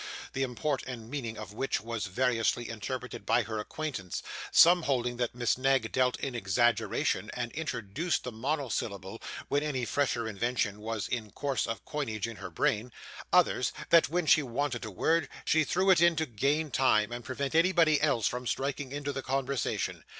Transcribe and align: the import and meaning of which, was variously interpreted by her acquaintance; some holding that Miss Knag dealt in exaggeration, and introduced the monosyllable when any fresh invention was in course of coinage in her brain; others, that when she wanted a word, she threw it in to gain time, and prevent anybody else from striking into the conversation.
the 0.33 0.41
import 0.41 0.81
and 0.87 1.11
meaning 1.11 1.37
of 1.37 1.53
which, 1.53 1.79
was 1.79 2.07
variously 2.07 2.67
interpreted 2.69 3.23
by 3.23 3.43
her 3.43 3.59
acquaintance; 3.59 4.23
some 4.51 4.81
holding 4.81 5.17
that 5.17 5.35
Miss 5.35 5.59
Knag 5.59 5.91
dealt 5.91 6.19
in 6.19 6.33
exaggeration, 6.33 7.29
and 7.35 7.51
introduced 7.51 8.23
the 8.23 8.31
monosyllable 8.31 9.21
when 9.47 9.61
any 9.61 9.85
fresh 9.85 10.17
invention 10.17 10.79
was 10.81 11.07
in 11.07 11.29
course 11.29 11.67
of 11.67 11.85
coinage 11.85 12.27
in 12.27 12.37
her 12.37 12.49
brain; 12.49 12.91
others, 13.31 13.71
that 13.91 14.09
when 14.09 14.25
she 14.25 14.41
wanted 14.41 14.85
a 14.85 14.89
word, 14.89 15.29
she 15.45 15.63
threw 15.63 15.91
it 15.91 16.01
in 16.01 16.15
to 16.15 16.25
gain 16.25 16.71
time, 16.71 17.11
and 17.11 17.23
prevent 17.23 17.53
anybody 17.53 18.01
else 18.01 18.25
from 18.27 18.47
striking 18.47 18.91
into 18.91 19.13
the 19.13 19.21
conversation. 19.21 20.03